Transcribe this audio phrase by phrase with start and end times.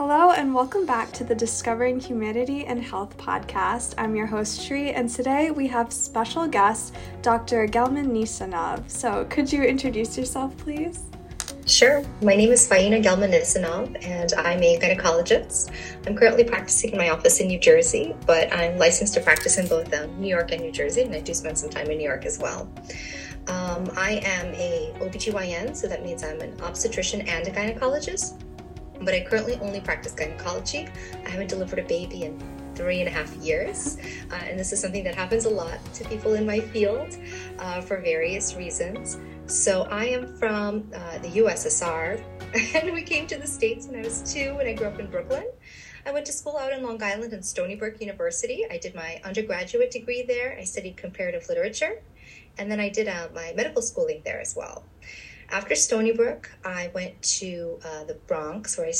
[0.00, 3.92] Hello, and welcome back to the Discovering Humanity and Health podcast.
[3.98, 7.66] I'm your host, Shri, and today we have special guest, Dr.
[7.66, 8.90] Gelman Nisanov.
[8.90, 11.02] So, could you introduce yourself, please?
[11.66, 12.02] Sure.
[12.22, 15.70] My name is Faina Gelman Nisanov, and I'm a gynecologist.
[16.06, 19.68] I'm currently practicing in my office in New Jersey, but I'm licensed to practice in
[19.68, 22.08] both um, New York and New Jersey, and I do spend some time in New
[22.08, 22.72] York as well.
[23.48, 28.38] Um, I am a OBGYN, so that means I'm an obstetrician and a gynecologist
[29.00, 30.88] but I currently only practice gynecology.
[31.24, 32.40] I haven't delivered a baby in
[32.74, 33.98] three and a half years,
[34.30, 37.16] uh, and this is something that happens a lot to people in my field
[37.58, 39.18] uh, for various reasons.
[39.46, 42.22] So I am from uh, the USSR,
[42.82, 45.10] and we came to the States when I was two, and I grew up in
[45.10, 45.46] Brooklyn.
[46.06, 48.64] I went to school out in Long Island in Stony Brook University.
[48.70, 50.56] I did my undergraduate degree there.
[50.58, 52.02] I studied comparative literature,
[52.56, 54.84] and then I did uh, my medical schooling there as well.
[55.52, 58.92] After Stony Brook, I went to uh, the Bronx where I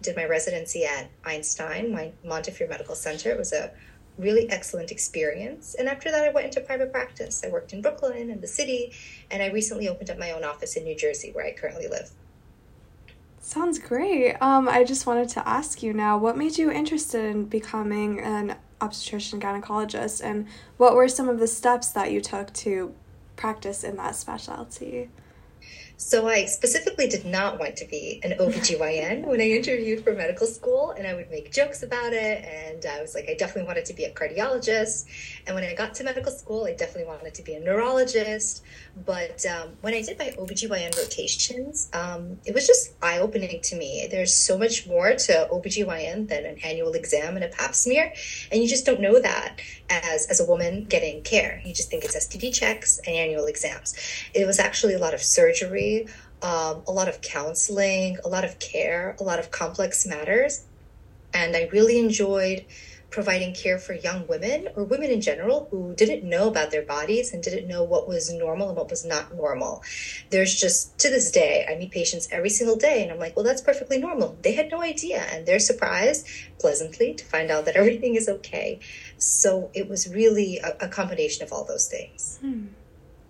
[0.00, 3.30] did my residency at Einstein, my Montefiore Medical Center.
[3.30, 3.72] It was a
[4.16, 5.76] really excellent experience.
[5.78, 7.42] And after that, I went into private practice.
[7.44, 8.92] I worked in Brooklyn and the city,
[9.30, 12.10] and I recently opened up my own office in New Jersey where I currently live.
[13.40, 14.34] Sounds great.
[14.40, 18.56] Um, I just wanted to ask you now what made you interested in becoming an
[18.80, 20.46] obstetrician gynecologist, and
[20.78, 22.94] what were some of the steps that you took to
[23.36, 25.10] practice in that specialty?
[26.00, 30.46] So I specifically did not want to be an OBGYN when I interviewed for medical
[30.46, 33.84] school and I would make jokes about it and I was like I definitely wanted
[33.86, 35.06] to be a cardiologist.
[35.44, 38.62] And when I got to medical school I definitely wanted to be a neurologist.
[39.04, 44.06] But um, when I did my OBGYN rotations um, it was just eye-opening to me.
[44.08, 48.12] There's so much more to OBGYN than an annual exam and a pap smear
[48.52, 49.60] and you just don't know that
[49.90, 51.60] as as a woman getting care.
[51.64, 53.96] You just think it's STD checks and annual exams.
[54.32, 55.87] It was actually a lot of surgery
[56.42, 60.64] um, a lot of counseling, a lot of care, a lot of complex matters.
[61.34, 62.64] And I really enjoyed
[63.10, 67.32] providing care for young women or women in general who didn't know about their bodies
[67.32, 69.82] and didn't know what was normal and what was not normal.
[70.30, 73.44] There's just, to this day, I meet patients every single day and I'm like, well,
[73.44, 74.36] that's perfectly normal.
[74.42, 76.26] They had no idea and they're surprised
[76.58, 78.80] pleasantly to find out that everything is okay.
[79.16, 82.38] So it was really a, a combination of all those things.
[82.42, 82.66] Hmm.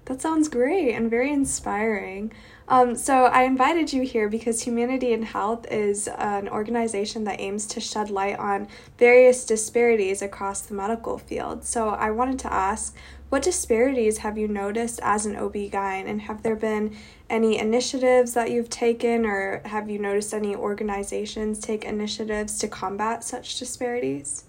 [0.09, 2.33] That sounds great and very inspiring.
[2.67, 7.67] Um, so, I invited you here because Humanity in Health is an organization that aims
[7.67, 11.63] to shed light on various disparities across the medical field.
[11.65, 12.97] So, I wanted to ask
[13.29, 16.97] what disparities have you noticed as an OB-GYN, and have there been
[17.29, 23.23] any initiatives that you've taken, or have you noticed any organizations take initiatives to combat
[23.25, 24.45] such disparities?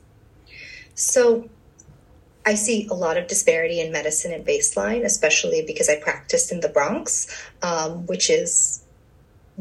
[0.95, 1.49] So,
[2.45, 6.61] I see a lot of disparity in medicine and baseline, especially because I practiced in
[6.61, 7.27] the Bronx,
[7.61, 8.83] um, which is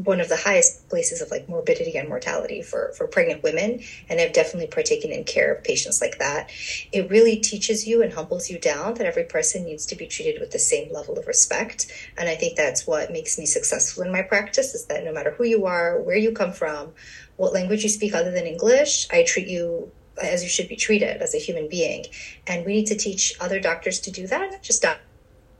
[0.05, 3.81] one of the highest places of like morbidity and mortality for, for pregnant women.
[4.07, 6.49] And I've definitely partaken in care of patients like that.
[6.93, 10.39] It really teaches you and humbles you down that every person needs to be treated
[10.39, 11.91] with the same level of respect.
[12.17, 15.31] And I think that's what makes me successful in my practice is that no matter
[15.31, 16.93] who you are, where you come from,
[17.35, 19.91] what language you speak other than English, I treat you
[20.21, 22.05] as you should be treated as a human being.
[22.47, 24.85] And we need to teach other doctors to do that, not just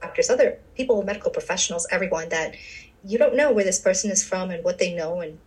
[0.02, 2.56] doctors, other people, medical professionals, everyone that
[3.04, 5.22] you don't know where this person is from and what they know.
[5.22, 5.40] And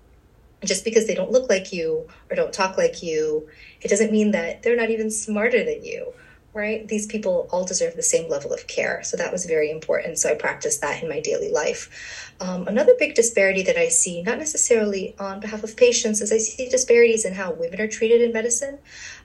[0.65, 3.49] just because they don't look like you or don't talk like you,
[3.81, 6.13] it doesn't mean that they're not even smarter than you
[6.55, 6.87] right?
[6.87, 9.03] These people all deserve the same level of care.
[9.03, 10.19] So that was very important.
[10.19, 12.35] So I practiced that in my daily life.
[12.41, 16.39] Um, another big disparity that I see, not necessarily on behalf of patients, is I
[16.39, 18.79] see disparities in how women are treated in medicine,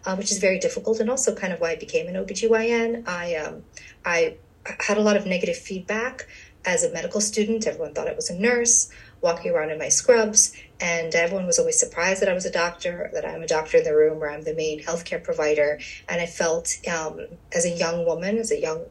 [0.05, 3.07] uh, which is very difficult and also kind of why I became an OBGYN.
[3.07, 3.63] I, um,
[4.05, 4.37] I
[4.79, 6.27] had a lot of negative feedback
[6.65, 7.67] as a medical student.
[7.67, 8.89] Everyone thought I was a nurse
[9.21, 10.55] walking around in my scrubs.
[10.79, 13.83] And everyone was always surprised that I was a doctor, that I'm a doctor in
[13.83, 15.79] the room, where I'm the main healthcare provider.
[16.07, 17.21] And I felt um,
[17.53, 18.85] as a young woman, as a young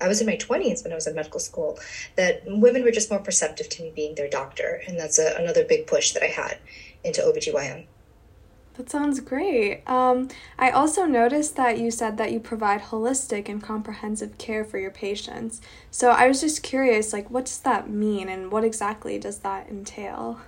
[0.00, 1.78] I was in my 20s when I was in medical school,
[2.16, 4.80] that women were just more perceptive to me being their doctor.
[4.86, 6.58] And that's a, another big push that I had
[7.02, 7.86] into OBGYN.
[8.78, 9.82] That sounds great.
[9.88, 14.78] Um, I also noticed that you said that you provide holistic and comprehensive care for
[14.78, 15.60] your patients.
[15.90, 19.68] So I was just curious, like, what does that mean and what exactly does that
[19.68, 20.40] entail?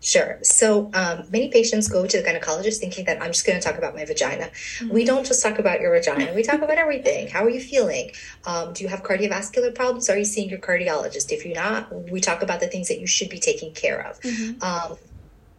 [0.00, 0.40] Sure.
[0.42, 3.78] So um, many patients go to the gynecologist thinking that I'm just going to talk
[3.78, 4.46] about my vagina.
[4.46, 4.92] Mm-hmm.
[4.92, 6.34] We don't just talk about your vagina.
[6.34, 7.28] We talk about everything.
[7.28, 8.10] How are you feeling?
[8.46, 10.10] Um, do you have cardiovascular problems?
[10.10, 11.30] Are you seeing your cardiologist?
[11.30, 14.20] If you're not, we talk about the things that you should be taking care of.
[14.20, 14.62] Mm-hmm.
[14.62, 14.98] Um,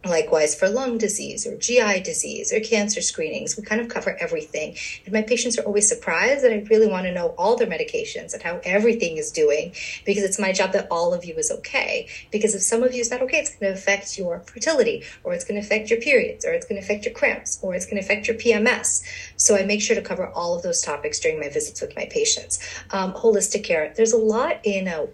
[0.08, 4.76] Likewise, for lung disease or GI disease or cancer screenings, we kind of cover everything.
[5.04, 8.32] And my patients are always surprised that I really want to know all their medications
[8.32, 9.74] and how everything is doing
[10.04, 12.08] because it's my job that all of you is okay.
[12.30, 15.32] Because if some of you is not okay, it's going to affect your fertility or
[15.32, 17.86] it's going to affect your periods or it's going to affect your cramps or it's
[17.86, 19.02] going to affect your PMS.
[19.36, 22.06] So I make sure to cover all of those topics during my visits with my
[22.10, 22.58] patients.
[22.90, 25.06] Um, holistic care, there's a lot in a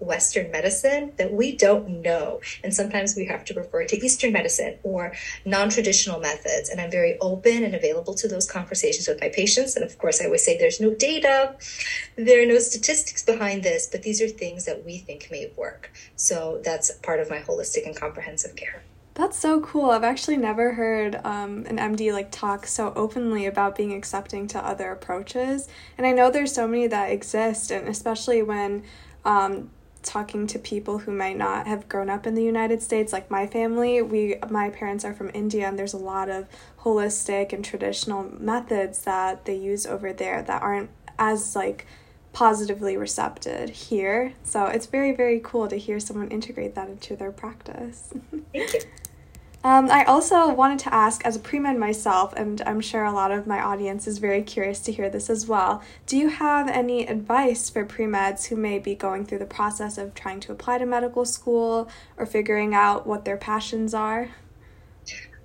[0.00, 2.40] Western medicine that we don't know.
[2.64, 5.12] And sometimes we have to refer to Eastern medicine or
[5.44, 6.68] non traditional methods.
[6.70, 9.76] And I'm very open and available to those conversations with my patients.
[9.76, 11.54] And of course, I always say there's no data,
[12.16, 15.92] there are no statistics behind this, but these are things that we think may work.
[16.16, 18.82] So that's part of my holistic and comprehensive care.
[19.14, 19.90] That's so cool.
[19.90, 24.64] I've actually never heard um, an MD like talk so openly about being accepting to
[24.64, 25.68] other approaches.
[25.98, 28.84] And I know there's so many that exist, and especially when
[29.24, 29.70] um,
[30.02, 33.46] talking to people who might not have grown up in the United States like my
[33.46, 36.46] family we my parents are from India and there's a lot of
[36.80, 41.86] holistic and traditional methods that they use over there that aren't as like
[42.32, 47.32] positively recepted here so it's very very cool to hear someone integrate that into their
[47.32, 48.12] practice
[48.52, 48.80] Thank you.
[49.62, 53.12] Um, I also wanted to ask, as a pre med myself, and I'm sure a
[53.12, 55.82] lot of my audience is very curious to hear this as well.
[56.06, 59.98] Do you have any advice for pre meds who may be going through the process
[59.98, 64.30] of trying to apply to medical school or figuring out what their passions are?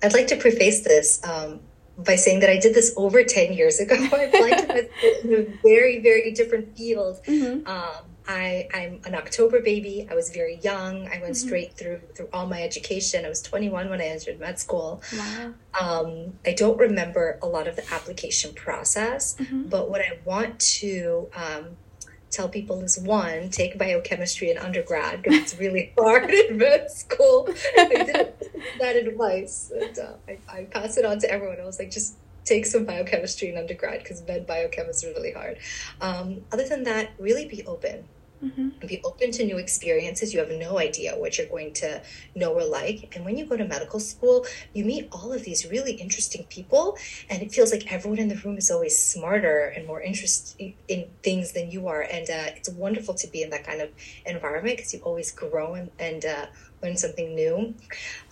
[0.02, 1.60] I'd like to preface this um,
[1.98, 3.96] by saying that I did this over 10 years ago.
[3.96, 4.90] I applied to med
[5.24, 7.20] in a very, very different field.
[7.26, 7.66] Mm-hmm.
[7.66, 10.06] Um, I, I'm an October baby.
[10.10, 11.06] I was very young.
[11.08, 11.32] I went mm-hmm.
[11.34, 13.24] straight through through all my education.
[13.24, 15.02] I was 21 when I entered med school.
[15.16, 15.54] Wow.
[15.80, 19.64] Um, I don't remember a lot of the application process, mm-hmm.
[19.64, 21.76] but what I want to um,
[22.30, 27.48] tell people is one, take biochemistry in undergrad because it's really hard in med school.
[27.78, 28.34] I did
[28.80, 31.60] that advice, and uh, I, I pass it on to everyone.
[31.60, 35.58] I was like, just take some biochemistry in undergrad because med biochem is really hard.
[36.00, 38.04] Um, other than that, really be open.
[38.44, 38.86] Mm-hmm.
[38.86, 40.34] Be open to new experiences.
[40.34, 42.02] You have no idea what you're going to
[42.34, 43.14] know or like.
[43.16, 46.98] And when you go to medical school, you meet all of these really interesting people,
[47.30, 51.06] and it feels like everyone in the room is always smarter and more interested in
[51.22, 52.02] things than you are.
[52.02, 53.90] And uh, it's wonderful to be in that kind of
[54.26, 56.46] environment because you always grow and, and uh,
[56.82, 57.74] learn something new.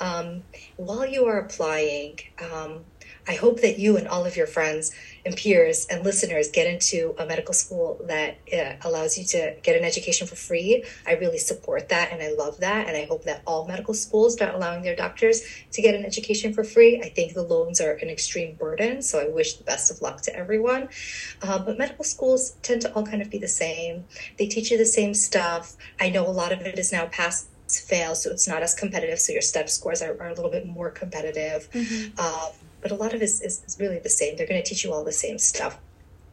[0.00, 0.42] Um,
[0.76, 2.20] while you are applying,
[2.52, 2.84] um,
[3.26, 4.92] I hope that you and all of your friends
[5.24, 9.76] and peers and listeners get into a medical school that uh, allows you to get
[9.76, 10.84] an education for free.
[11.06, 12.86] I really support that and I love that.
[12.86, 15.42] And I hope that all medical schools start allowing their doctors
[15.72, 17.00] to get an education for free.
[17.00, 19.00] I think the loans are an extreme burden.
[19.00, 20.88] So I wish the best of luck to everyone.
[21.40, 24.04] Uh, but medical schools tend to all kind of be the same.
[24.38, 25.76] They teach you the same stuff.
[25.98, 29.18] I know a lot of it is now past fail so it's not as competitive
[29.18, 32.20] so your step scores are, are a little bit more competitive mm-hmm.
[32.20, 32.52] um,
[32.84, 34.36] but a lot of it is, is, really the same.
[34.36, 35.78] They're going to teach you all the same stuff.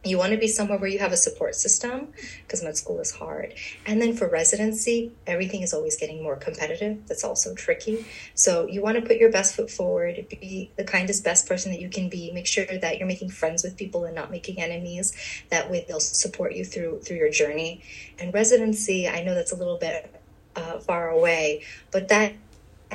[0.04, 2.08] You want to be somewhere where you have a support system
[2.42, 3.54] because med school is hard.
[3.86, 7.06] And then for residency, everything is always getting more competitive.
[7.06, 8.04] That's also tricky.
[8.34, 11.80] So you want to put your best foot forward, be the kindest, best person that
[11.80, 12.30] you can be.
[12.32, 15.16] Make sure that you're making friends with people and not making enemies.
[15.48, 17.82] That way they'll support you through through your journey.
[18.18, 20.14] And residency, I know that's a little bit
[20.54, 22.34] uh, far away, but that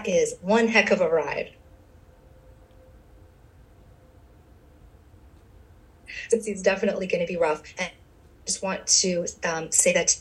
[0.05, 1.53] is one heck of a ride.
[6.31, 7.63] It's definitely going to be rough.
[7.77, 7.93] And I
[8.45, 10.19] just want to um, say that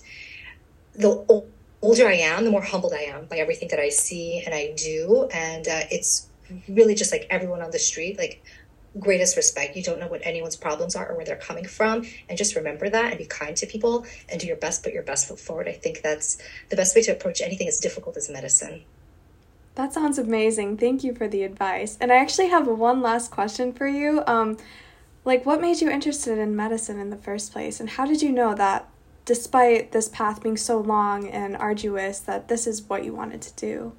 [0.94, 1.44] the
[1.82, 4.72] older I am, the more humbled I am by everything that I see and I
[4.76, 5.28] do.
[5.32, 6.28] And uh, it's
[6.68, 8.42] really just like everyone on the street, like
[8.98, 9.76] greatest respect.
[9.76, 12.04] You don't know what anyone's problems are or where they're coming from.
[12.28, 15.02] And just remember that and be kind to people and do your best, put your
[15.02, 15.68] best foot forward.
[15.68, 16.38] I think that's
[16.70, 18.82] the best way to approach anything as difficult as medicine.
[19.74, 20.78] That sounds amazing.
[20.78, 21.98] Thank you for the advice.
[22.00, 24.22] And I actually have one last question for you.
[24.26, 24.56] Um,
[25.26, 27.80] like, what made you interested in medicine in the first place?
[27.80, 28.88] And how did you know that,
[29.24, 33.54] despite this path being so long and arduous, that this is what you wanted to
[33.54, 33.92] do?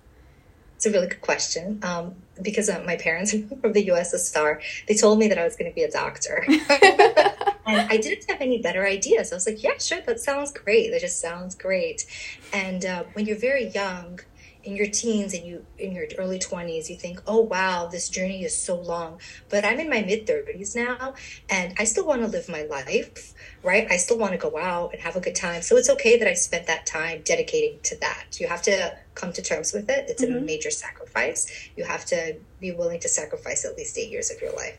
[0.78, 1.80] It's a really good question.
[1.84, 3.32] Um, because uh, my parents
[3.62, 6.46] from the USSR, they told me that I was going to be a doctor.
[6.48, 9.32] and I didn't have any better ideas.
[9.34, 10.92] I was like, yeah, sure, that sounds great.
[10.92, 12.06] That just sounds great.
[12.54, 14.22] And uh, when you're very young,
[14.68, 18.44] in your teens and you in your early 20s you think oh wow this journey
[18.44, 19.20] is so long.
[19.50, 21.16] But i'm in my mid 30s now
[21.50, 23.34] and i still want to live my life
[23.64, 23.88] right?
[23.90, 25.62] I still want to go out and have a good time.
[25.62, 28.40] So it's okay that i spent that time dedicating to that.
[28.40, 30.38] You have to come to terms with it it's mm-hmm.
[30.38, 34.42] a major sacrifice you have to be willing to sacrifice at least eight years of
[34.42, 34.78] your life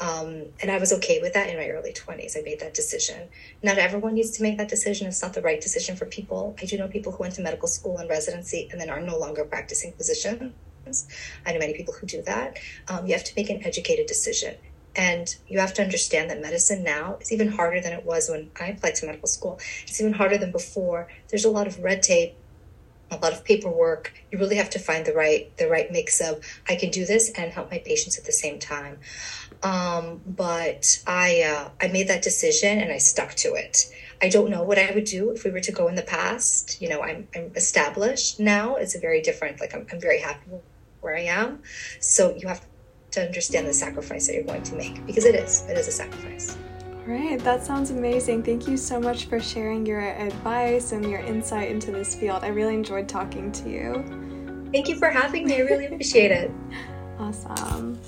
[0.00, 2.38] um, and I was okay with that in my early 20s.
[2.38, 3.28] I made that decision.
[3.62, 5.08] Not everyone needs to make that decision.
[5.08, 6.56] It's not the right decision for people.
[6.62, 9.18] I do know people who went to medical school and residency and then are no
[9.18, 10.52] longer practicing physicians.
[11.44, 12.58] I know many people who do that.
[12.86, 14.54] Um, you have to make an educated decision.
[14.94, 18.50] And you have to understand that medicine now is even harder than it was when
[18.60, 19.60] I applied to medical school.
[19.82, 21.08] It's even harder than before.
[21.28, 22.34] There's a lot of red tape,
[23.10, 24.12] a lot of paperwork.
[24.30, 27.30] You really have to find the right the right mix of I can do this
[27.30, 28.98] and help my patients at the same time.
[29.62, 33.86] Um, but I uh, I made that decision and I stuck to it.
[34.20, 36.80] I don't know what I would do if we were to go in the past.
[36.80, 38.76] You know, I'm, I'm established now.
[38.76, 39.60] It's a very different.
[39.60, 40.50] Like I'm, I'm very happy
[41.00, 41.62] where I am.
[42.00, 42.66] So you have
[43.12, 45.64] to understand the sacrifice that you're going to make because it is.
[45.68, 46.56] It is a sacrifice.
[47.08, 48.42] Right, that sounds amazing.
[48.42, 52.44] Thank you so much for sharing your advice and your insight into this field.
[52.44, 54.68] I really enjoyed talking to you.
[54.72, 55.56] Thank you for having me.
[55.56, 56.50] I really appreciate it.
[57.18, 57.98] Awesome.